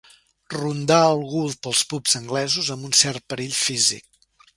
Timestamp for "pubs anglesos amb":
1.91-2.89